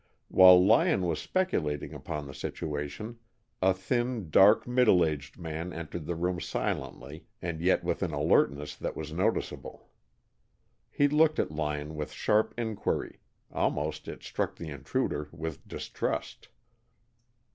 While 0.29 0.65
Lyon 0.65 1.05
was 1.05 1.21
speculating 1.21 1.93
upon 1.93 2.25
the 2.25 2.33
situation, 2.33 3.19
a 3.61 3.71
thin 3.71 4.31
dark 4.31 4.65
middle 4.67 5.05
aged 5.05 5.37
man 5.37 5.71
entered 5.71 6.07
the 6.07 6.15
room 6.15 6.39
silently 6.41 7.27
and 7.39 7.61
yet 7.61 7.83
with 7.83 8.01
an 8.01 8.11
alertness 8.11 8.75
that 8.77 8.95
was 8.97 9.13
noticeable. 9.13 9.89
He 10.89 11.07
looked 11.07 11.37
at 11.37 11.51
Lyon 11.51 11.93
with 11.93 12.11
sharp 12.13 12.55
inquiry 12.57 13.19
almost, 13.51 14.07
it 14.07 14.23
struck 14.23 14.55
the 14.55 14.69
intruder, 14.69 15.29
with 15.31 15.67
distrust. 15.67 16.47